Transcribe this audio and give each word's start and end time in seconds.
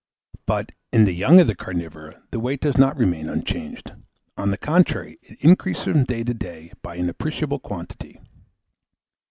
But, 0.47 0.71
in 0.91 1.05
the 1.05 1.13
young 1.13 1.39
of 1.39 1.45
the 1.45 1.53
carnivora, 1.53 2.23
the 2.31 2.39
weight 2.39 2.59
does 2.61 2.75
not 2.75 2.97
remain 2.97 3.29
unchanged; 3.29 3.91
on 4.35 4.49
the 4.49 4.57
contrary, 4.57 5.19
it 5.21 5.37
increases 5.45 5.83
from 5.83 6.05
day 6.05 6.23
to 6.23 6.33
day 6.33 6.73
by 6.81 6.95
an 6.95 7.07
appreciable 7.07 7.59
quantity. 7.59 8.19